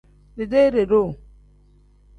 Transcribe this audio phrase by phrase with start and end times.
[0.37, 1.09] Dideere-duu.